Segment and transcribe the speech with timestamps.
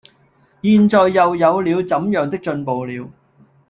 [0.63, 3.07] 現在又有了怎樣的進步了，